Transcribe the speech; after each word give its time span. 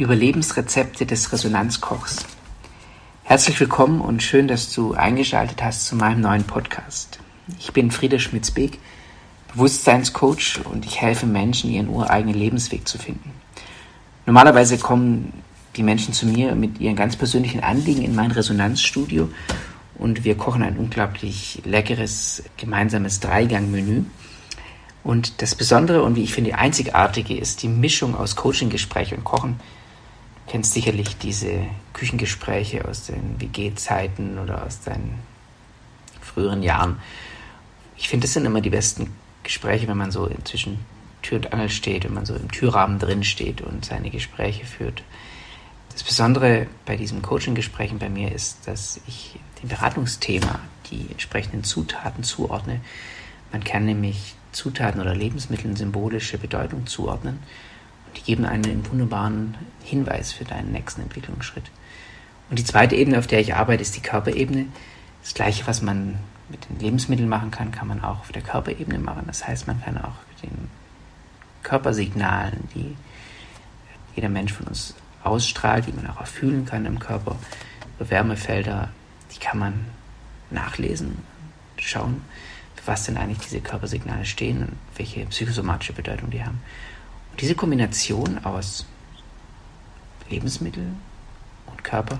Überlebensrezepte 0.00 1.04
des 1.04 1.30
Resonanzkochs. 1.30 2.24
Herzlich 3.22 3.60
willkommen 3.60 4.00
und 4.00 4.22
schön, 4.22 4.48
dass 4.48 4.72
du 4.72 4.94
eingeschaltet 4.94 5.62
hast 5.62 5.84
zu 5.84 5.94
meinem 5.94 6.22
neuen 6.22 6.44
Podcast. 6.44 7.18
Ich 7.58 7.74
bin 7.74 7.90
Frieda 7.90 8.18
Schmitz-Beek, 8.18 8.78
Bewusstseinscoach 9.52 10.60
und 10.64 10.86
ich 10.86 11.02
helfe 11.02 11.26
Menschen, 11.26 11.70
ihren 11.70 11.90
ureigenen 11.90 12.34
Lebensweg 12.34 12.88
zu 12.88 12.96
finden. 12.96 13.30
Normalerweise 14.24 14.78
kommen 14.78 15.34
die 15.76 15.82
Menschen 15.82 16.14
zu 16.14 16.24
mir 16.24 16.54
mit 16.54 16.80
ihren 16.80 16.96
ganz 16.96 17.16
persönlichen 17.16 17.62
Anliegen 17.62 18.00
in 18.00 18.14
mein 18.14 18.30
Resonanzstudio 18.30 19.28
und 19.98 20.24
wir 20.24 20.34
kochen 20.38 20.62
ein 20.62 20.78
unglaublich 20.78 21.60
leckeres 21.66 22.42
gemeinsames 22.56 23.20
Dreigang-Menü. 23.20 24.04
Und 25.04 25.42
das 25.42 25.54
Besondere 25.54 26.02
und 26.04 26.16
wie 26.16 26.22
ich 26.22 26.32
finde 26.32 26.54
einzigartige 26.54 27.36
ist 27.36 27.62
die 27.62 27.68
Mischung 27.68 28.14
aus 28.14 28.34
Coaching-Gespräch 28.34 29.12
und 29.12 29.24
Kochen 29.24 29.60
kennst 30.50 30.72
sicherlich 30.72 31.16
diese 31.16 31.64
Küchengespräche 31.92 32.84
aus 32.84 33.06
den 33.06 33.40
WG-Zeiten 33.40 34.36
oder 34.36 34.66
aus 34.66 34.80
deinen 34.80 35.20
früheren 36.20 36.64
Jahren. 36.64 37.00
Ich 37.96 38.08
finde, 38.08 38.26
das 38.26 38.34
sind 38.34 38.46
immer 38.46 38.60
die 38.60 38.70
besten 38.70 39.14
Gespräche, 39.44 39.86
wenn 39.86 39.96
man 39.96 40.10
so 40.10 40.28
zwischen 40.42 40.84
Tür 41.22 41.38
und 41.38 41.52
Angel 41.52 41.68
steht, 41.68 42.02
wenn 42.02 42.14
man 42.14 42.26
so 42.26 42.34
im 42.34 42.50
Türrahmen 42.50 42.98
drin 42.98 43.22
steht 43.22 43.60
und 43.60 43.84
seine 43.84 44.10
Gespräche 44.10 44.66
führt. 44.66 45.04
Das 45.92 46.02
Besondere 46.02 46.66
bei 46.84 46.96
diesen 46.96 47.22
Coaching-Gesprächen 47.22 48.00
bei 48.00 48.08
mir 48.08 48.32
ist, 48.32 48.66
dass 48.66 49.00
ich 49.06 49.38
dem 49.62 49.68
Beratungsthema 49.68 50.58
die 50.90 51.06
entsprechenden 51.12 51.62
Zutaten 51.62 52.24
zuordne. 52.24 52.80
Man 53.52 53.62
kann 53.62 53.84
nämlich 53.84 54.34
Zutaten 54.50 55.00
oder 55.00 55.14
Lebensmitteln 55.14 55.76
symbolische 55.76 56.38
Bedeutung 56.38 56.88
zuordnen 56.88 57.38
die 58.16 58.22
geben 58.22 58.44
einen 58.44 58.88
wunderbaren 58.90 59.56
Hinweis 59.82 60.32
für 60.32 60.44
deinen 60.44 60.72
nächsten 60.72 61.02
Entwicklungsschritt. 61.02 61.70
Und 62.48 62.58
die 62.58 62.64
zweite 62.64 62.96
Ebene, 62.96 63.18
auf 63.18 63.26
der 63.26 63.40
ich 63.40 63.54
arbeite, 63.54 63.82
ist 63.82 63.96
die 63.96 64.02
Körperebene. 64.02 64.66
Das 65.22 65.34
gleiche, 65.34 65.66
was 65.66 65.82
man 65.82 66.18
mit 66.48 66.68
den 66.68 66.80
Lebensmitteln 66.80 67.28
machen 67.28 67.50
kann, 67.50 67.70
kann 67.70 67.86
man 67.86 68.02
auch 68.02 68.20
auf 68.20 68.32
der 68.32 68.42
Körperebene 68.42 68.98
machen. 68.98 69.24
Das 69.26 69.46
heißt, 69.46 69.66
man 69.66 69.80
kann 69.82 69.98
auch 69.98 70.14
mit 70.28 70.50
den 70.50 70.68
Körpersignalen, 71.62 72.68
die 72.74 72.96
jeder 74.16 74.28
Mensch 74.28 74.52
von 74.52 74.66
uns 74.66 74.94
ausstrahlt, 75.22 75.86
die 75.86 75.92
man 75.92 76.08
auch 76.08 76.26
fühlen 76.26 76.64
kann 76.64 76.86
im 76.86 76.98
Körper, 76.98 77.36
Wärmefelder, 77.98 78.88
die 79.34 79.38
kann 79.38 79.58
man 79.58 79.84
nachlesen, 80.50 81.18
schauen, 81.78 82.22
für 82.74 82.86
was 82.86 83.04
denn 83.04 83.16
eigentlich 83.16 83.38
diese 83.38 83.60
Körpersignale 83.60 84.24
stehen 84.24 84.62
und 84.62 84.72
welche 84.96 85.26
psychosomatische 85.26 85.92
Bedeutung 85.92 86.30
die 86.30 86.42
haben. 86.42 86.60
Diese 87.38 87.54
Kombination 87.54 88.44
aus 88.44 88.86
Lebensmittel 90.28 90.86
und 91.66 91.84
Körper 91.84 92.18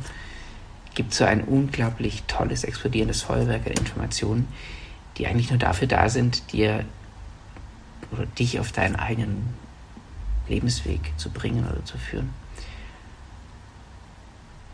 gibt 0.95 1.15
so 1.15 1.25
ein 1.25 1.45
unglaublich 1.45 2.23
tolles, 2.25 2.65
explodierendes 2.65 3.23
Feuerwerk 3.23 3.67
an 3.67 3.73
Informationen, 3.73 4.49
die 5.17 5.27
eigentlich 5.27 5.51
nur 5.51 5.59
dafür 5.59 5.89
da 5.89 6.09
sind, 6.09 6.53
dir 6.53 6.85
oder 8.13 8.27
dich 8.27 8.59
auf 8.59 8.73
deinen 8.73 8.97
eigenen 8.97 9.55
Lebensweg 10.49 11.13
zu 11.17 11.31
bringen 11.31 11.67
oder 11.71 11.85
zu 11.85 11.97
führen. 11.99 12.31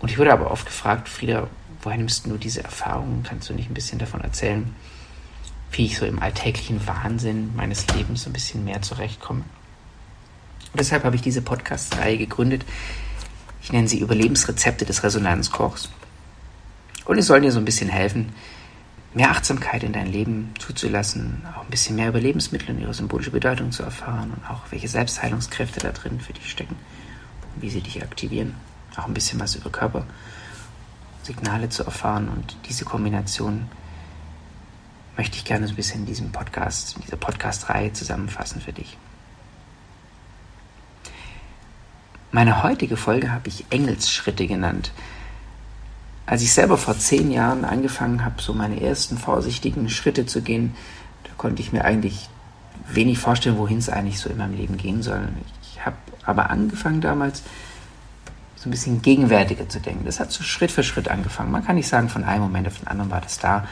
Und 0.00 0.10
ich 0.10 0.18
wurde 0.18 0.32
aber 0.32 0.50
oft 0.50 0.66
gefragt, 0.66 1.08
Frieda, 1.08 1.48
woher 1.82 1.98
nimmst 1.98 2.26
du 2.26 2.36
diese 2.36 2.62
Erfahrungen? 2.62 3.22
Kannst 3.22 3.48
du 3.48 3.54
nicht 3.54 3.70
ein 3.70 3.74
bisschen 3.74 3.98
davon 3.98 4.20
erzählen, 4.20 4.74
wie 5.72 5.86
ich 5.86 5.98
so 5.98 6.06
im 6.06 6.20
alltäglichen 6.20 6.86
Wahnsinn 6.86 7.54
meines 7.56 7.86
Lebens 7.88 8.26
ein 8.26 8.32
bisschen 8.32 8.64
mehr 8.64 8.82
zurechtkomme? 8.82 9.44
Deshalb 10.74 11.04
habe 11.04 11.16
ich 11.16 11.22
diese 11.22 11.42
Podcast-Reihe 11.42 12.18
gegründet. 12.18 12.64
Ich 13.62 13.72
nenne 13.72 13.88
sie 13.88 14.00
Überlebensrezepte 14.00 14.84
des 14.84 15.02
Resonanzkochs. 15.02 15.88
Und 17.04 17.18
es 17.18 17.26
soll 17.26 17.40
dir 17.40 17.52
so 17.52 17.58
ein 17.58 17.64
bisschen 17.64 17.88
helfen, 17.88 18.32
mehr 19.14 19.30
Achtsamkeit 19.30 19.82
in 19.82 19.92
dein 19.92 20.12
Leben 20.12 20.52
zuzulassen, 20.58 21.42
auch 21.56 21.62
ein 21.62 21.70
bisschen 21.70 21.96
mehr 21.96 22.08
über 22.08 22.20
Lebensmittel 22.20 22.74
und 22.74 22.80
ihre 22.80 22.92
symbolische 22.92 23.30
Bedeutung 23.30 23.72
zu 23.72 23.82
erfahren 23.82 24.32
und 24.32 24.50
auch 24.50 24.60
welche 24.70 24.88
Selbstheilungskräfte 24.88 25.80
da 25.80 25.92
drin 25.92 26.20
für 26.20 26.34
dich 26.34 26.50
stecken 26.50 26.76
und 27.54 27.62
wie 27.62 27.70
sie 27.70 27.80
dich 27.80 28.02
aktivieren. 28.02 28.54
Auch 28.96 29.06
ein 29.06 29.14
bisschen 29.14 29.40
was 29.40 29.54
über 29.54 29.70
Körpersignale 29.70 31.68
zu 31.70 31.84
erfahren 31.84 32.28
und 32.28 32.56
diese 32.68 32.84
Kombination 32.84 33.68
möchte 35.16 35.38
ich 35.38 35.44
gerne 35.44 35.66
so 35.66 35.72
ein 35.72 35.76
bisschen 35.76 36.00
in 36.00 36.06
diesem 36.06 36.32
Podcast, 36.32 36.96
in 36.96 37.02
dieser 37.02 37.16
Podcast-Reihe 37.16 37.92
zusammenfassen 37.92 38.60
für 38.60 38.72
dich. 38.72 38.98
Meine 42.36 42.62
heutige 42.62 42.98
Folge 42.98 43.32
habe 43.32 43.48
ich 43.48 43.64
Engelsschritte 43.70 44.46
genannt. 44.46 44.92
Als 46.26 46.42
ich 46.42 46.52
selber 46.52 46.76
vor 46.76 46.98
zehn 46.98 47.30
Jahren 47.30 47.64
angefangen 47.64 48.26
habe, 48.26 48.42
so 48.42 48.52
meine 48.52 48.78
ersten 48.78 49.16
vorsichtigen 49.16 49.88
Schritte 49.88 50.26
zu 50.26 50.42
gehen, 50.42 50.74
da 51.24 51.30
konnte 51.38 51.62
ich 51.62 51.72
mir 51.72 51.86
eigentlich 51.86 52.28
wenig 52.92 53.18
vorstellen, 53.18 53.56
wohin 53.56 53.78
es 53.78 53.88
eigentlich 53.88 54.18
so 54.20 54.28
in 54.28 54.36
meinem 54.36 54.54
Leben 54.54 54.76
gehen 54.76 55.02
soll. 55.02 55.30
Ich 55.62 55.82
habe 55.82 55.96
aber 56.26 56.50
angefangen 56.50 57.00
damals, 57.00 57.42
so 58.56 58.68
ein 58.68 58.70
bisschen 58.70 59.00
gegenwärtiger 59.00 59.70
zu 59.70 59.80
denken. 59.80 60.04
Das 60.04 60.20
hat 60.20 60.30
so 60.30 60.42
Schritt 60.44 60.70
für 60.70 60.82
Schritt 60.82 61.08
angefangen. 61.08 61.50
Man 61.50 61.64
kann 61.64 61.76
nicht 61.76 61.88
sagen, 61.88 62.10
von 62.10 62.22
einem 62.22 62.42
Moment 62.42 62.66
auf 62.66 62.78
den 62.78 62.88
anderen 62.88 63.10
war 63.10 63.22
das 63.22 63.38
da. 63.38 63.66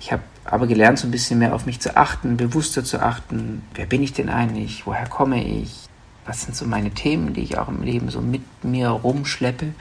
Ich 0.00 0.10
habe 0.10 0.24
aber 0.44 0.66
gelernt, 0.66 0.98
so 0.98 1.06
ein 1.06 1.12
bisschen 1.12 1.38
mehr 1.38 1.54
auf 1.54 1.64
mich 1.64 1.78
zu 1.78 1.96
achten, 1.96 2.36
bewusster 2.36 2.82
zu 2.82 3.00
achten. 3.00 3.62
Wer 3.72 3.86
bin 3.86 4.02
ich 4.02 4.12
denn 4.12 4.30
eigentlich? 4.30 4.84
Woher 4.84 5.06
komme 5.06 5.44
ich? 5.44 5.83
Was 6.26 6.42
sind 6.42 6.56
so 6.56 6.64
meine 6.66 6.90
Themen, 6.90 7.34
die 7.34 7.42
ich 7.42 7.58
auch 7.58 7.68
im 7.68 7.82
Leben 7.82 8.10
so 8.10 8.20
mit 8.20 8.42
mir 8.64 8.88
rumschleppe. 8.88 9.74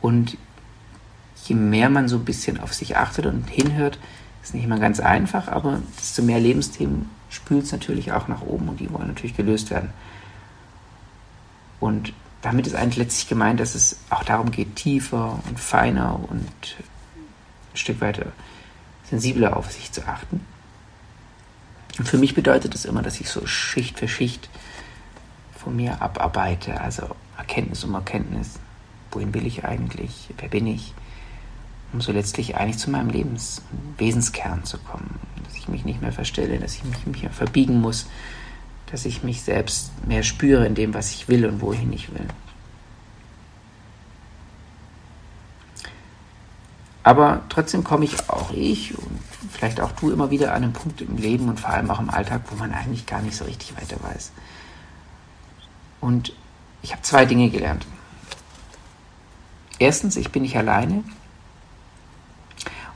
Und 0.00 0.36
je 1.44 1.54
mehr 1.54 1.88
man 1.88 2.08
so 2.08 2.16
ein 2.16 2.24
bisschen 2.24 2.60
auf 2.60 2.74
sich 2.74 2.96
achtet 2.96 3.26
und 3.26 3.48
hinhört, 3.48 3.98
ist 4.42 4.54
nicht 4.54 4.64
immer 4.64 4.78
ganz 4.78 5.00
einfach, 5.00 5.48
aber 5.48 5.80
desto 5.98 6.22
mehr 6.22 6.40
Lebensthemen 6.40 7.10
spült 7.30 7.64
es 7.64 7.72
natürlich 7.72 8.12
auch 8.12 8.28
nach 8.28 8.42
oben 8.42 8.68
und 8.68 8.80
die 8.80 8.92
wollen 8.92 9.08
natürlich 9.08 9.36
gelöst 9.36 9.70
werden. 9.70 9.90
Und 11.80 12.12
damit 12.42 12.66
ist 12.66 12.74
eigentlich 12.74 12.96
letztlich 12.96 13.28
gemeint, 13.28 13.60
dass 13.60 13.74
es 13.74 13.98
auch 14.10 14.22
darum 14.22 14.50
geht, 14.50 14.76
tiefer 14.76 15.40
und 15.48 15.58
feiner 15.58 16.20
und 16.28 16.76
ein 17.72 17.76
Stück 17.76 18.00
weiter 18.00 18.26
sensibler 19.08 19.56
auf 19.56 19.70
sich 19.70 19.92
zu 19.92 20.06
achten. 20.06 20.40
Und 21.98 22.08
für 22.08 22.18
mich 22.18 22.34
bedeutet 22.34 22.74
das 22.74 22.84
immer, 22.84 23.02
dass 23.02 23.20
ich 23.20 23.28
so 23.28 23.46
Schicht 23.46 23.98
für 23.98 24.08
Schicht 24.08 24.48
von 25.66 25.74
mir 25.74 26.00
abarbeite, 26.00 26.80
also 26.80 27.16
Erkenntnis 27.36 27.82
um 27.82 27.94
Erkenntnis. 27.94 28.60
Wohin 29.10 29.34
will 29.34 29.44
ich 29.46 29.64
eigentlich? 29.64 30.32
Wer 30.38 30.48
bin 30.48 30.68
ich? 30.68 30.94
Um 31.92 32.00
so 32.00 32.12
letztlich 32.12 32.54
eigentlich 32.56 32.78
zu 32.78 32.88
meinem 32.88 33.10
Lebens 33.10 33.62
Wesenskern 33.98 34.62
zu 34.62 34.78
kommen. 34.78 35.18
Dass 35.42 35.56
ich 35.56 35.66
mich 35.66 35.84
nicht 35.84 36.00
mehr 36.00 36.12
verstelle, 36.12 36.60
dass 36.60 36.76
ich 36.76 36.84
mich 36.84 37.20
mehr 37.20 37.32
verbiegen 37.32 37.80
muss, 37.80 38.06
dass 38.92 39.06
ich 39.06 39.24
mich 39.24 39.42
selbst 39.42 39.90
mehr 40.06 40.22
spüre 40.22 40.64
in 40.66 40.76
dem, 40.76 40.94
was 40.94 41.10
ich 41.10 41.26
will 41.26 41.44
und 41.44 41.60
wohin 41.60 41.92
ich 41.92 42.14
will. 42.14 42.28
Aber 47.02 47.42
trotzdem 47.48 47.82
komme 47.82 48.04
ich 48.04 48.30
auch 48.30 48.52
ich 48.52 48.96
und 48.96 49.18
vielleicht 49.50 49.80
auch 49.80 49.90
du 49.90 50.12
immer 50.12 50.30
wieder 50.30 50.54
an 50.54 50.62
einen 50.62 50.72
Punkt 50.72 51.00
im 51.00 51.16
Leben 51.16 51.48
und 51.48 51.58
vor 51.58 51.70
allem 51.70 51.90
auch 51.90 51.98
im 51.98 52.10
Alltag, 52.10 52.42
wo 52.50 52.54
man 52.54 52.72
eigentlich 52.72 53.04
gar 53.04 53.20
nicht 53.20 53.36
so 53.36 53.44
richtig 53.44 53.76
weiter 53.76 53.96
weiß. 54.00 54.30
Und 56.06 56.32
ich 56.82 56.92
habe 56.92 57.02
zwei 57.02 57.24
Dinge 57.24 57.50
gelernt. 57.50 57.84
Erstens, 59.80 60.14
ich 60.14 60.30
bin 60.30 60.42
nicht 60.42 60.56
alleine. 60.56 61.02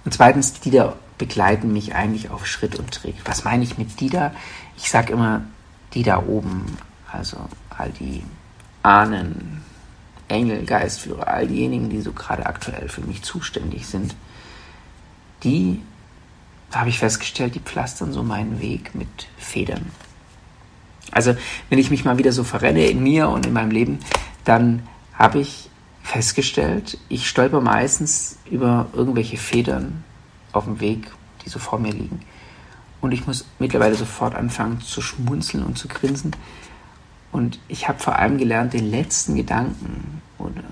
Und 0.05 0.14
zweitens, 0.14 0.61
die 0.61 0.70
da 0.70 0.94
begleiten 1.19 1.73
mich 1.73 1.93
eigentlich 1.96 2.31
auf 2.31 2.46
Schritt 2.46 2.76
und 2.76 2.93
Tritt. 2.93 3.17
Was 3.25 3.43
meine 3.43 3.64
ich 3.64 3.79
mit 3.79 3.99
die 3.99 4.11
da? 4.11 4.32
Ich 4.76 4.90
sage 4.90 5.12
immer, 5.12 5.43
die 5.93 6.05
da 6.05 6.23
oben, 6.23 6.79
also 7.11 7.37
all 7.69 7.90
die 7.90 8.23
Ahnen, 8.85 9.64
Engel, 10.29 10.64
Geistführer, 10.64 11.26
all 11.26 11.49
diejenigen, 11.49 11.90
die 11.90 12.02
so 12.02 12.12
gerade 12.12 12.46
aktuell 12.46 12.88
für 12.88 13.00
mich 13.00 13.25
zuständig 13.25 13.88
sind, 13.88 14.14
die, 15.43 15.82
habe 16.70 16.90
ich 16.90 17.00
festgestellt, 17.00 17.56
die 17.56 17.61
pflastern 17.61 18.12
so 18.12 18.23
meinen 18.23 18.61
Weg 18.61 18.94
mit 18.94 19.26
Federn. 19.37 19.90
Also 21.11 21.35
wenn 21.69 21.79
ich 21.79 21.91
mich 21.91 22.05
mal 22.05 22.19
wieder 22.19 22.33
so 22.33 22.45
verrenne 22.45 22.87
in 22.87 23.03
mir 23.03 23.29
und 23.29 23.47
in 23.47 23.53
meinem 23.53 23.71
Leben, 23.71 23.99
dann 24.45 24.83
habe 25.15 25.41
ich 25.41 25.71
festgestellt, 26.03 26.99
ich 27.09 27.29
stolper 27.29 27.61
meistens 27.61 28.39
über 28.51 28.87
irgendwelche 28.93 29.37
Federn 29.37 30.05
auf 30.53 30.65
dem 30.65 30.81
Weg, 30.81 31.11
die 31.45 31.51
so 31.51 31.59
vor 31.59 31.79
mir 31.79 31.93
liegen. 31.93 32.21
Und 33.01 33.12
ich 33.12 33.27
muss 33.27 33.47
mittlerweile 33.59 33.95
sofort 33.95 34.35
anfangen 34.35 34.81
zu 34.81 35.01
schmunzeln 35.01 35.65
und 35.65 35.79
zu 35.79 35.89
grinsen. 35.89 36.33
Und 37.33 37.59
ich 37.69 37.89
habe 37.89 37.99
vor 37.99 38.17
allem 38.17 38.39
gelernt, 38.39 38.73
den 38.73 38.91
letzten 38.91 39.37
Gedanken 39.37 40.21
oder 40.39 40.62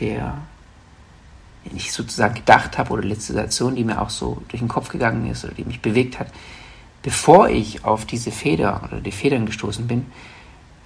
der, 0.00 0.38
den 1.64 1.76
ich 1.76 1.92
sozusagen 1.92 2.34
gedacht 2.34 2.78
habe 2.78 2.90
oder 2.92 3.02
die 3.02 3.08
letzte 3.08 3.32
Situation, 3.32 3.76
die 3.76 3.84
mir 3.84 4.00
auch 4.00 4.10
so 4.10 4.42
durch 4.48 4.60
den 4.60 4.68
Kopf 4.68 4.88
gegangen 4.88 5.30
ist 5.30 5.44
oder 5.44 5.54
die 5.54 5.64
mich 5.64 5.82
bewegt 5.82 6.18
hat, 6.18 6.28
bevor 7.08 7.48
ich 7.48 7.86
auf 7.86 8.04
diese 8.04 8.30
Feder 8.30 8.82
oder 8.84 9.00
die 9.00 9.12
Federn 9.12 9.46
gestoßen 9.46 9.86
bin, 9.86 10.04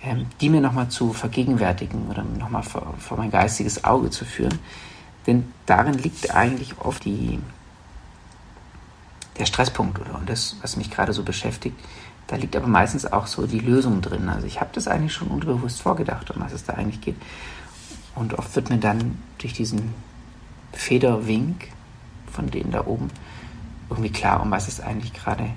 ähm, 0.04 0.26
die 0.40 0.50
mir 0.50 0.60
nochmal 0.60 0.88
zu 0.88 1.12
vergegenwärtigen 1.12 2.06
oder 2.08 2.22
nochmal 2.22 2.62
vor, 2.62 2.94
vor 3.00 3.18
mein 3.18 3.32
geistiges 3.32 3.82
Auge 3.82 4.08
zu 4.10 4.24
führen. 4.24 4.60
Denn 5.26 5.52
darin 5.66 5.94
liegt 5.94 6.32
eigentlich 6.32 6.78
oft 6.78 7.04
die, 7.04 7.40
der 9.36 9.46
Stresspunkt 9.46 9.98
oder 9.98 10.14
und 10.14 10.28
das, 10.28 10.58
was 10.62 10.76
mich 10.76 10.92
gerade 10.92 11.12
so 11.12 11.24
beschäftigt. 11.24 11.76
Da 12.28 12.36
liegt 12.36 12.54
aber 12.54 12.68
meistens 12.68 13.04
auch 13.04 13.26
so 13.26 13.48
die 13.48 13.58
Lösung 13.58 14.00
drin. 14.00 14.28
Also 14.28 14.46
ich 14.46 14.60
habe 14.60 14.70
das 14.74 14.86
eigentlich 14.86 15.14
schon 15.14 15.26
unterbewusst 15.26 15.82
vorgedacht, 15.82 16.30
um 16.30 16.40
was 16.40 16.52
es 16.52 16.62
da 16.62 16.74
eigentlich 16.74 17.00
geht. 17.00 17.16
Und 18.14 18.38
oft 18.38 18.54
wird 18.54 18.70
mir 18.70 18.78
dann 18.78 19.18
durch 19.38 19.54
diesen 19.54 19.92
Federwink 20.72 21.66
von 22.30 22.48
denen 22.48 22.70
da 22.70 22.86
oben 22.86 23.10
irgendwie 23.90 24.12
klar, 24.12 24.40
um 24.40 24.52
was 24.52 24.68
es 24.68 24.78
eigentlich 24.80 25.12
gerade, 25.14 25.50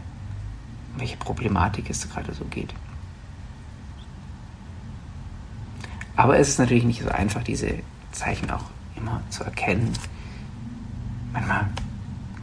welche 0.98 1.18
Problematik 1.18 1.90
es 1.90 2.10
gerade 2.10 2.34
so 2.34 2.46
geht. 2.46 2.74
Aber 6.16 6.40
es 6.40 6.50
ist 6.50 6.60
natürlich 6.60 6.86
nicht 6.86 7.04
so 7.04 7.10
einfach, 7.10 7.44
diese 7.44 7.76
Zeichen 8.12 8.50
auch 8.50 8.64
immer 8.96 9.22
zu 9.30 9.44
erkennen. 9.44 9.92
Manchmal 11.34 11.68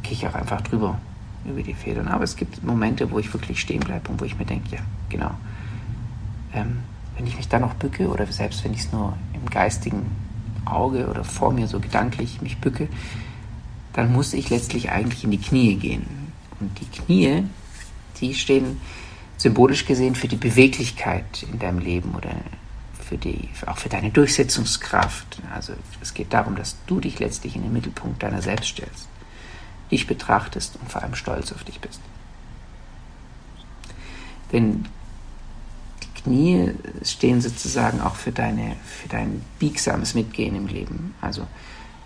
gehe 0.02 0.12
ich 0.12 0.26
auch 0.26 0.34
einfach 0.34 0.60
drüber 0.60 0.98
über 1.44 1.62
die 1.62 1.74
Federn. 1.74 2.08
Aber 2.08 2.24
es 2.24 2.36
gibt 2.36 2.62
Momente, 2.62 3.10
wo 3.10 3.18
ich 3.18 3.32
wirklich 3.32 3.60
stehen 3.60 3.80
bleibe 3.80 4.10
und 4.10 4.20
wo 4.20 4.24
ich 4.24 4.38
mir 4.38 4.44
denke, 4.44 4.76
ja, 4.76 4.82
genau. 5.08 5.32
Ähm, 6.52 6.78
wenn 7.16 7.26
ich 7.26 7.36
mich 7.36 7.48
dann 7.48 7.62
noch 7.62 7.74
bücke 7.74 8.08
oder 8.08 8.26
selbst 8.26 8.64
wenn 8.64 8.72
ich 8.72 8.80
es 8.80 8.92
nur 8.92 9.16
im 9.32 9.48
geistigen 9.48 10.06
Auge 10.64 11.08
oder 11.08 11.24
vor 11.24 11.52
mir 11.52 11.66
so 11.66 11.80
gedanklich 11.80 12.40
mich 12.42 12.58
bücke, 12.58 12.88
dann 13.92 14.12
muss 14.12 14.32
ich 14.32 14.50
letztlich 14.50 14.90
eigentlich 14.90 15.24
in 15.24 15.30
die 15.30 15.40
Knie 15.40 15.76
gehen. 15.76 16.06
Und 16.60 16.78
die 16.80 16.86
Knie, 16.86 17.44
die 18.20 18.34
stehen 18.34 18.80
symbolisch 19.36 19.84
gesehen 19.86 20.14
für 20.14 20.28
die 20.28 20.36
Beweglichkeit 20.36 21.44
in 21.50 21.58
deinem 21.58 21.78
Leben 21.78 22.14
oder 22.14 22.30
für 23.02 23.18
die, 23.18 23.48
auch 23.66 23.78
für 23.78 23.88
deine 23.88 24.10
Durchsetzungskraft. 24.10 25.38
Also 25.54 25.74
es 26.00 26.14
geht 26.14 26.32
darum, 26.32 26.56
dass 26.56 26.76
du 26.86 27.00
dich 27.00 27.18
letztlich 27.18 27.56
in 27.56 27.62
den 27.62 27.72
Mittelpunkt 27.72 28.22
deiner 28.22 28.40
selbst 28.40 28.68
stellst, 28.68 29.08
dich 29.90 30.06
betrachtest 30.06 30.76
und 30.80 30.90
vor 30.90 31.02
allem 31.02 31.14
stolz 31.14 31.52
auf 31.52 31.64
dich 31.64 31.80
bist. 31.80 32.00
Denn 34.52 34.86
die 36.02 36.22
Knie 36.22 36.70
stehen 37.02 37.40
sozusagen 37.40 38.00
auch 38.00 38.14
für, 38.14 38.32
deine, 38.32 38.76
für 38.84 39.08
dein 39.08 39.42
biegsames 39.58 40.14
Mitgehen 40.14 40.54
im 40.54 40.68
Leben. 40.68 41.14
Also 41.20 41.46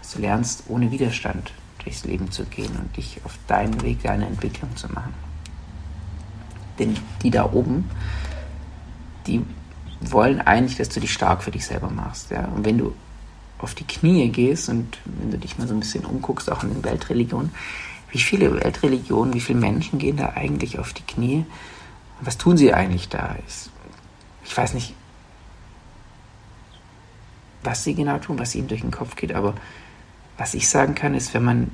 dass 0.01 0.15
du 0.15 0.21
lernst, 0.21 0.63
ohne 0.69 0.93
Widerstand 0.93 1.53
durchs 1.83 2.05
Leben 2.05 2.31
zu 2.31 2.45
gehen 2.45 2.77
und 2.77 2.97
dich 2.97 3.21
auf 3.25 3.37
deinen 3.49 3.83
Weg, 3.83 4.05
deine 4.05 4.27
Entwicklung 4.27 4.75
zu 4.77 4.87
machen. 4.93 5.26
Denn 6.79 6.97
die 7.23 7.31
da 7.31 7.51
oben, 7.53 7.91
die 9.27 9.43
wollen 10.01 10.41
eigentlich, 10.41 10.77
dass 10.77 10.89
du 10.89 11.01
dich 11.01 11.13
stark 11.13 11.43
für 11.43 11.51
dich 11.51 11.67
selber 11.67 11.91
machst. 11.91 12.31
Ja? 12.31 12.47
Und 12.47 12.65
wenn 12.65 12.79
du 12.79 12.95
auf 13.59 13.75
die 13.75 13.85
Knie 13.85 14.29
gehst 14.29 14.69
und 14.69 14.99
wenn 15.05 15.31
du 15.31 15.39
dich 15.39 15.59
mal 15.59 15.67
so 15.67 15.75
ein 15.75 15.81
bisschen 15.81 16.05
umguckst, 16.05 16.51
auch 16.51 16.63
in 16.63 16.71
den 16.71 16.85
Weltreligionen, 16.85 17.51
wie 18.11 18.21
viele 18.21 18.55
Weltreligionen, 18.55 19.35
wie 19.35 19.41
viele 19.41 19.59
Menschen 19.59 19.99
gehen 19.99 20.17
da 20.17 20.31
eigentlich 20.35 20.79
auf 20.79 20.93
die 20.93 21.03
Knie? 21.03 21.45
Und 22.19 22.27
was 22.27 22.39
tun 22.39 22.57
sie 22.57 22.73
eigentlich 22.73 23.09
da? 23.09 23.37
Ich 24.45 24.57
weiß 24.57 24.75
nicht, 24.75 24.95
was 27.63 27.85
sie 27.85 27.95
genau 27.95 28.19
tun, 28.19 28.39
was 28.39 28.55
ihnen 28.55 28.69
durch 28.69 28.83
den 28.83 28.91
Kopf 28.91 29.17
geht, 29.17 29.35
aber 29.35 29.55
was 30.39 30.55
ich 30.55 30.69
sagen 30.69 30.95
kann, 30.95 31.15
ist, 31.15 31.35
wenn 31.35 31.45
man 31.45 31.71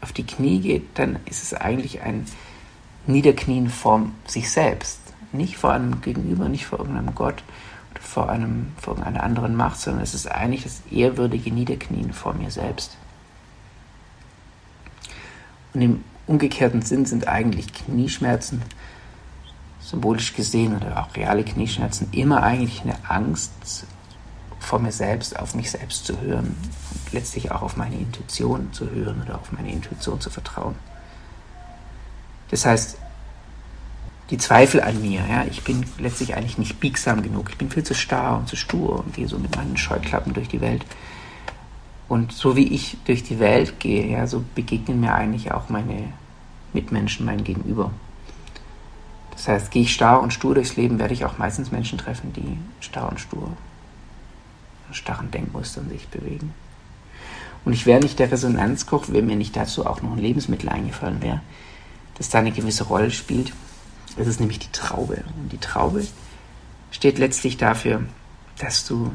auf 0.00 0.12
die 0.12 0.26
Knie 0.26 0.60
geht, 0.60 0.98
dann 0.98 1.18
ist 1.24 1.42
es 1.42 1.54
eigentlich 1.54 2.02
ein 2.02 2.26
Niederknien 3.06 3.68
vor 3.68 4.06
sich 4.26 4.50
selbst. 4.50 5.00
Nicht 5.32 5.56
vor 5.56 5.72
einem 5.72 6.00
Gegenüber, 6.00 6.48
nicht 6.48 6.66
vor 6.66 6.78
irgendeinem 6.78 7.14
Gott 7.14 7.42
oder 7.90 8.00
vor, 8.00 8.28
einem, 8.28 8.72
vor 8.80 8.94
irgendeiner 8.94 9.22
anderen 9.22 9.56
Macht, 9.56 9.80
sondern 9.80 10.02
es 10.02 10.14
ist 10.14 10.30
eigentlich 10.30 10.62
das 10.62 10.82
ehrwürdige 10.90 11.52
Niederknien 11.52 12.12
vor 12.12 12.34
mir 12.34 12.50
selbst. 12.50 12.96
Und 15.74 15.82
im 15.82 16.04
umgekehrten 16.26 16.82
Sinn 16.82 17.04
sind 17.04 17.28
eigentlich 17.28 17.72
Knieschmerzen, 17.72 18.62
symbolisch 19.80 20.34
gesehen 20.34 20.76
oder 20.76 21.02
auch 21.02 21.14
reale 21.16 21.44
Knieschmerzen, 21.44 22.08
immer 22.12 22.42
eigentlich 22.42 22.82
eine 22.82 22.96
Angst 23.08 23.86
vor 24.60 24.78
mir 24.78 24.92
selbst, 24.92 25.38
auf 25.38 25.54
mich 25.54 25.70
selbst 25.70 26.06
zu 26.06 26.18
hören 26.20 26.56
und 26.90 27.12
letztlich 27.12 27.50
auch 27.50 27.62
auf 27.62 27.76
meine 27.76 27.96
Intuition 27.96 28.72
zu 28.72 28.90
hören 28.90 29.22
oder 29.22 29.38
auf 29.38 29.52
meine 29.52 29.70
Intuition 29.70 30.20
zu 30.20 30.30
vertrauen. 30.30 30.74
Das 32.50 32.66
heißt, 32.66 32.98
die 34.30 34.38
Zweifel 34.38 34.80
an 34.80 35.00
mir, 35.00 35.20
ja, 35.28 35.44
ich 35.44 35.62
bin 35.64 35.84
letztlich 35.98 36.34
eigentlich 36.34 36.58
nicht 36.58 36.80
biegsam 36.80 37.22
genug, 37.22 37.50
ich 37.50 37.58
bin 37.58 37.70
viel 37.70 37.82
zu 37.82 37.94
starr 37.94 38.38
und 38.38 38.48
zu 38.48 38.56
stur 38.56 39.00
und 39.00 39.14
gehe 39.14 39.28
so 39.28 39.38
mit 39.38 39.54
meinen 39.56 39.76
Scheuklappen 39.76 40.32
durch 40.32 40.48
die 40.48 40.60
Welt. 40.60 40.84
Und 42.08 42.32
so 42.32 42.56
wie 42.56 42.68
ich 42.68 42.96
durch 43.04 43.22
die 43.22 43.38
Welt 43.38 43.80
gehe, 43.80 44.06
ja, 44.06 44.26
so 44.26 44.44
begegnen 44.54 45.00
mir 45.00 45.14
eigentlich 45.14 45.52
auch 45.52 45.68
meine 45.68 46.12
Mitmenschen, 46.72 47.26
mein 47.26 47.44
Gegenüber. 47.44 47.90
Das 49.32 49.48
heißt, 49.48 49.70
gehe 49.70 49.82
ich 49.82 49.92
starr 49.92 50.22
und 50.22 50.32
stur 50.32 50.54
durchs 50.54 50.76
Leben, 50.76 50.98
werde 50.98 51.14
ich 51.14 51.24
auch 51.24 51.38
meistens 51.38 51.72
Menschen 51.72 51.98
treffen, 51.98 52.32
die 52.32 52.58
starr 52.80 53.08
und 53.08 53.20
stur 53.20 53.50
starren 54.94 55.30
Denkmustern 55.30 55.88
sich 55.88 56.08
bewegen. 56.08 56.54
Und 57.64 57.72
ich 57.72 57.86
wäre 57.86 58.00
nicht 58.00 58.18
der 58.18 58.30
Resonanzkoch, 58.30 59.06
wenn 59.08 59.26
mir 59.26 59.36
nicht 59.36 59.56
dazu 59.56 59.86
auch 59.86 60.02
noch 60.02 60.12
ein 60.12 60.18
Lebensmittel 60.18 60.68
eingefallen 60.68 61.22
wäre, 61.22 61.40
das 62.16 62.28
da 62.28 62.38
eine 62.38 62.52
gewisse 62.52 62.84
Rolle 62.84 63.10
spielt. 63.10 63.52
Das 64.16 64.26
ist 64.26 64.40
nämlich 64.40 64.58
die 64.58 64.72
Traube. 64.72 65.24
Und 65.40 65.52
die 65.52 65.58
Traube 65.58 66.06
steht 66.90 67.18
letztlich 67.18 67.56
dafür, 67.56 68.04
dass 68.58 68.86
du 68.86 69.12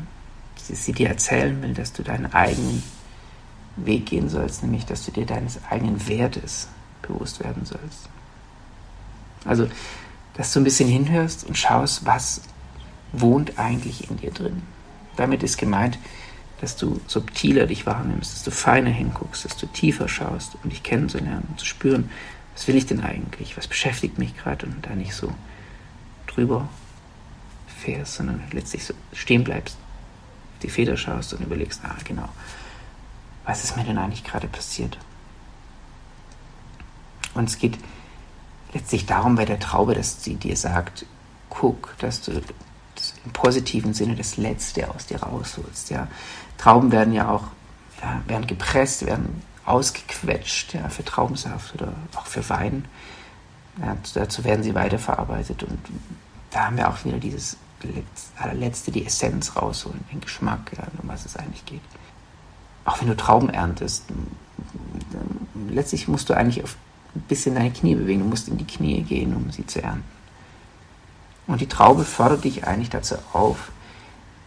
sie 0.58 0.94
dir 0.94 1.08
erzählen 1.08 1.62
will, 1.62 1.74
dass 1.74 1.94
du 1.94 2.04
deinen 2.04 2.32
eigenen 2.34 2.84
Weg 3.78 4.08
gehen 4.08 4.30
sollst, 4.30 4.64
nämlich 4.64 4.86
dass 4.86 5.06
du 5.06 5.12
dir 5.12 5.26
deines 5.26 5.60
eigenen 5.70 6.08
Wertes 6.08 6.68
bewusst 7.02 7.44
werden 7.44 7.66
sollst. 7.66 8.10
Also, 9.46 9.68
dass 10.36 10.54
du 10.54 10.60
ein 10.60 10.66
bisschen 10.66 10.90
hinhörst 10.90 11.46
und 11.46 11.58
schaust, 11.58 12.06
was 12.06 12.42
wohnt 13.12 13.58
eigentlich 13.58 14.10
in 14.10 14.18
dir 14.18 14.32
drin. 14.32 14.62
Damit 15.16 15.44
ist 15.44 15.58
gemeint, 15.58 15.98
dass 16.62 16.76
du 16.76 17.00
subtiler 17.08 17.68
dich 17.68 17.86
wahrnimmst, 17.86 18.34
dass 18.34 18.44
du 18.44 18.52
feiner 18.52 18.90
hinguckst, 18.90 19.46
dass 19.46 19.58
du 19.58 19.66
tiefer 19.68 20.08
schaust, 20.08 20.58
um 20.64 20.70
dich 20.70 20.84
kennenzulernen, 20.84 21.48
um 21.50 21.58
zu 21.58 21.66
spüren, 21.66 22.10
was 22.60 22.68
will 22.68 22.76
ich 22.76 22.86
denn 22.86 23.00
eigentlich, 23.00 23.56
was 23.56 23.70
beschäftigt 23.70 24.20
mich 24.20 24.36
gerade 24.36 24.66
und 24.66 24.86
da 24.86 24.94
nicht 24.94 25.14
so 25.14 25.34
drüber 26.28 26.68
fährst, 27.68 28.16
sondern 28.16 28.44
letztlich 28.52 28.84
so 28.84 28.94
stehen 29.14 29.46
bleibst, 29.46 29.78
die 30.62 30.70
Feder 30.70 30.98
schaust 30.98 31.34
und 31.34 31.40
überlegst, 31.40 31.80
ah 31.86 31.96
genau, 32.04 32.28
was 33.46 33.64
ist 33.64 33.78
mir 33.78 33.86
denn 33.86 33.98
eigentlich 33.98 34.26
gerade 34.26 34.50
passiert? 34.50 34.98
Und 37.34 37.48
es 37.48 37.60
geht 37.60 37.78
letztlich 38.74 39.06
darum 39.06 39.36
bei 39.36 39.46
der 39.46 39.60
Traube, 39.60 39.94
dass 39.94 40.22
sie 40.22 40.36
dir 40.36 40.58
sagt, 40.58 41.06
guck, 41.50 41.96
dass 42.00 42.22
du 42.24 42.32
im 43.24 43.32
positiven 43.32 43.94
Sinne 43.94 44.18
das 44.18 44.36
Letzte 44.36 44.94
aus 44.94 45.06
dir 45.06 45.24
rausholst. 45.24 45.92
Ja. 45.92 46.10
Trauben 46.58 46.92
werden 46.92 47.14
ja 47.14 47.30
auch 47.30 47.46
ja, 48.02 48.22
werden 48.28 48.48
gepresst, 48.48 49.06
werden 49.06 49.44
ausgequetscht 49.70 50.74
ja, 50.74 50.90
für 50.90 51.06
Traubensaft 51.06 51.76
oder 51.76 51.94
auch 52.16 52.26
für 52.26 52.48
Wein. 52.50 52.86
Ja, 53.80 53.96
dazu 54.14 54.44
werden 54.44 54.64
sie 54.64 54.76
weiterverarbeitet 54.76 55.64
und 55.64 55.80
da 56.52 56.66
haben 56.66 56.78
wir 56.78 56.90
auch 56.90 57.06
wieder 57.06 57.18
dieses 57.18 57.58
allerletzte, 58.38 58.92
die 58.92 59.06
Essenz 59.06 59.56
rausholen, 59.56 60.04
den 60.12 60.20
Geschmack, 60.20 60.72
ja, 60.76 60.84
um 61.02 61.08
was 61.08 61.26
es 61.26 61.38
eigentlich 61.38 61.66
geht. 61.66 61.82
Auch 62.86 63.00
wenn 63.00 63.08
du 63.08 63.16
Trauben 63.16 63.50
erntest, 63.50 64.06
letztlich 65.70 66.08
musst 66.08 66.30
du 66.30 66.34
eigentlich 66.34 66.64
auf 66.64 66.76
ein 67.16 67.22
bisschen 67.22 67.56
deine 67.56 67.72
Knie 67.72 67.96
bewegen, 67.96 68.22
du 68.22 68.26
musst 68.26 68.48
in 68.48 68.58
die 68.58 68.68
Knie 68.68 69.02
gehen, 69.02 69.36
um 69.36 69.52
sie 69.52 69.66
zu 69.66 69.82
ernten. 69.82 70.04
Und 71.48 71.62
die 71.62 71.68
Traube 71.68 72.04
fordert 72.04 72.44
dich 72.44 72.68
eigentlich 72.68 72.90
dazu 72.90 73.16
auf, 73.34 73.72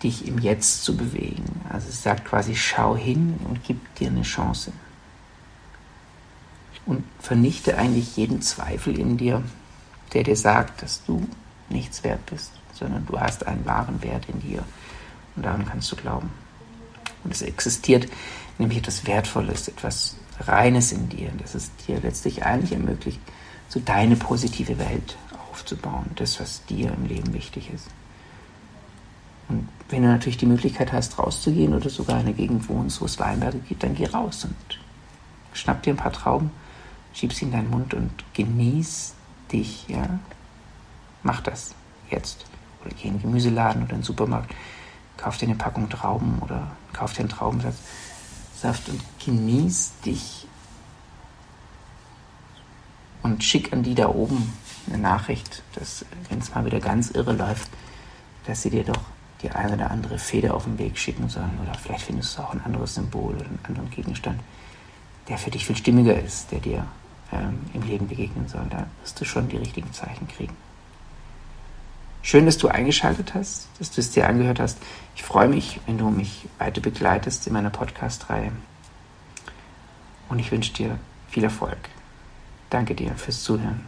dich 0.02 0.26
im 0.26 0.38
Jetzt 0.38 0.84
zu 0.84 0.96
bewegen. 0.96 1.60
Also 1.68 1.88
es 1.88 2.02
sagt 2.02 2.24
quasi, 2.24 2.54
schau 2.54 2.96
hin 2.96 3.38
und 3.48 3.64
gib 3.64 3.94
dir 3.96 4.08
eine 4.08 4.22
Chance. 4.22 4.72
Und 6.84 7.04
vernichte 7.20 7.78
eigentlich 7.78 8.16
jeden 8.16 8.42
Zweifel 8.42 8.98
in 8.98 9.16
dir, 9.16 9.42
der 10.12 10.24
dir 10.24 10.36
sagt, 10.36 10.82
dass 10.82 11.04
du 11.04 11.26
nichts 11.68 12.02
wert 12.04 12.26
bist, 12.26 12.52
sondern 12.72 13.06
du 13.06 13.18
hast 13.18 13.46
einen 13.46 13.64
wahren 13.64 14.02
Wert 14.02 14.26
in 14.28 14.40
dir. 14.40 14.64
Und 15.36 15.44
daran 15.44 15.64
kannst 15.66 15.90
du 15.92 15.96
glauben. 15.96 16.30
Und 17.24 17.32
es 17.32 17.42
existiert 17.42 18.08
nämlich 18.58 18.78
etwas 18.78 19.06
Wertvolles, 19.06 19.68
etwas 19.68 20.16
Reines 20.40 20.92
in 20.92 21.08
dir, 21.08 21.30
das 21.38 21.54
es 21.54 21.70
dir 21.86 22.00
letztlich 22.00 22.44
eigentlich 22.44 22.72
ermöglicht, 22.72 23.20
so 23.68 23.80
deine 23.80 24.16
positive 24.16 24.78
Welt 24.78 25.16
aufzubauen, 25.50 26.10
das, 26.16 26.40
was 26.40 26.64
dir 26.66 26.92
im 26.92 27.06
Leben 27.06 27.32
wichtig 27.32 27.70
ist. 27.72 27.86
Und 29.48 29.68
wenn 29.88 30.02
du 30.02 30.08
natürlich 30.08 30.38
die 30.38 30.46
Möglichkeit 30.46 30.92
hast, 30.92 31.18
rauszugehen 31.18 31.74
oder 31.74 31.90
sogar 31.90 32.20
in 32.20 32.26
einer 32.26 32.36
Gegend 32.36 32.68
wohnst, 32.68 33.00
wo 33.00 33.04
es 33.04 33.18
Weinberge 33.18 33.58
gibt, 33.58 33.82
dann 33.82 33.94
geh 33.94 34.06
raus 34.06 34.44
und 34.44 34.80
schnapp 35.52 35.82
dir 35.82 35.92
ein 35.92 35.98
paar 35.98 36.12
Trauben, 36.12 36.50
schieb 37.14 37.32
sie 37.32 37.44
in 37.46 37.52
deinen 37.52 37.70
Mund 37.70 37.94
und 37.94 38.10
genieß 38.34 39.14
dich, 39.50 39.88
ja. 39.88 40.18
Mach 41.22 41.40
das 41.40 41.74
jetzt. 42.10 42.46
oder 42.80 42.94
geh 42.94 43.08
in 43.08 43.14
den 43.14 43.22
Gemüseladen 43.22 43.84
oder 43.84 43.92
in 43.92 43.98
den 43.98 44.04
Supermarkt, 44.04 44.52
kauf 45.16 45.38
dir 45.38 45.46
eine 45.46 45.54
Packung 45.54 45.88
Trauben 45.88 46.40
oder 46.40 46.72
kauf 46.92 47.12
dir 47.12 47.20
einen 47.20 47.28
Traubensaft 47.28 47.78
Saft 48.62 48.88
und 48.88 49.00
genieß 49.24 49.94
dich 50.04 50.46
und 53.22 53.42
schick 53.42 53.72
an 53.72 53.82
die 53.82 53.96
da 53.96 54.08
oben 54.08 54.52
eine 54.86 54.98
Nachricht, 54.98 55.64
dass, 55.74 56.04
wenn 56.28 56.38
es 56.38 56.54
mal 56.54 56.64
wieder 56.64 56.78
ganz 56.78 57.10
irre 57.10 57.32
läuft, 57.32 57.68
dass 58.46 58.62
sie 58.62 58.70
dir 58.70 58.84
doch 58.84 59.00
die 59.42 59.50
eine 59.50 59.74
oder 59.74 59.90
andere 59.90 60.16
Feder 60.18 60.54
auf 60.54 60.64
den 60.64 60.78
Weg 60.78 60.96
schicken 60.96 61.28
sollen. 61.28 61.58
Oder 61.60 61.74
vielleicht 61.74 62.04
findest 62.04 62.38
du 62.38 62.42
auch 62.42 62.52
ein 62.52 62.64
anderes 62.64 62.94
Symbol 62.94 63.34
oder 63.34 63.46
einen 63.46 63.58
anderen 63.64 63.90
Gegenstand, 63.90 64.40
der 65.28 65.38
für 65.38 65.50
dich 65.50 65.66
viel 65.66 65.76
stimmiger 65.76 66.20
ist, 66.20 66.52
der 66.52 66.60
dir 66.60 66.86
ähm, 67.32 67.58
im 67.74 67.82
Leben 67.82 68.08
begegnen 68.08 68.48
soll. 68.48 68.66
Da 68.70 68.86
wirst 69.02 69.20
du 69.20 69.24
schon 69.24 69.48
die 69.48 69.56
richtigen 69.56 69.92
Zeichen 69.92 70.28
kriegen. 70.28 70.56
Schön, 72.24 72.46
dass 72.46 72.56
du 72.56 72.68
eingeschaltet 72.68 73.34
hast, 73.34 73.68
dass 73.78 73.90
du 73.90 74.00
es 74.00 74.12
dir 74.12 74.28
angehört 74.28 74.60
hast. 74.60 74.78
Ich 75.16 75.24
freue 75.24 75.48
mich, 75.48 75.80
wenn 75.86 75.98
du 75.98 76.08
mich 76.08 76.46
weiter 76.58 76.80
begleitest 76.80 77.46
in 77.48 77.52
meiner 77.52 77.70
Podcast-Reihe. 77.70 78.52
Und 80.28 80.38
ich 80.38 80.52
wünsche 80.52 80.72
dir 80.72 80.98
viel 81.28 81.44
Erfolg. 81.44 81.78
Danke 82.70 82.94
dir 82.94 83.14
fürs 83.16 83.42
Zuhören. 83.42 83.84